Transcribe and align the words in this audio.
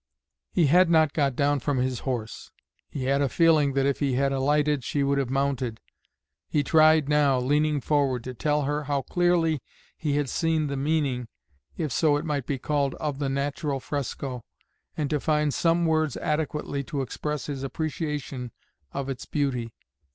He 0.49 0.65
had 0.65 0.89
not 0.89 1.13
got 1.13 1.35
down 1.35 1.59
from 1.59 1.77
his 1.77 1.99
horse; 1.99 2.49
he 2.89 3.03
had 3.03 3.21
a 3.21 3.29
feeling 3.29 3.73
that 3.73 3.85
if 3.85 3.99
he 3.99 4.13
had 4.13 4.31
alighted 4.31 4.83
she 4.83 5.03
would 5.03 5.19
have 5.19 5.29
mounted. 5.29 5.79
He 6.49 6.63
tried 6.63 7.07
now, 7.07 7.37
leaning 7.39 7.79
forward, 7.81 8.23
to 8.23 8.33
tell 8.33 8.63
her 8.63 8.85
how 8.85 9.03
clearly 9.03 9.61
he 9.95 10.13
had 10.17 10.27
seen 10.27 10.65
the 10.65 10.75
meaning, 10.75 11.27
if 11.77 11.91
so 11.91 12.17
it 12.17 12.25
might 12.25 12.47
be 12.47 12.57
called, 12.57 12.95
of 12.95 13.19
the 13.19 13.29
natural 13.29 13.79
fresco, 13.79 14.43
and 14.97 15.07
to 15.11 15.19
find 15.19 15.53
some 15.53 15.85
words 15.85 16.17
adequately 16.17 16.83
to 16.85 17.03
express 17.03 17.45
his 17.45 17.61
appreciation 17.61 18.51
of 18.93 19.07
its 19.07 19.27
beauty. 19.27 19.71